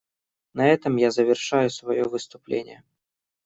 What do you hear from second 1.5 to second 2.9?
свое выступление.